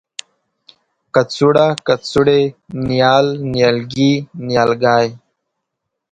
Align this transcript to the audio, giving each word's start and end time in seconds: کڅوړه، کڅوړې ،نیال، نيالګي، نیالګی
کڅوړه، 1.13 1.67
کڅوړې 1.87 2.41
،نیال، 2.87 3.25
نيالګي، 3.51 4.13
نیالګی 4.47 5.07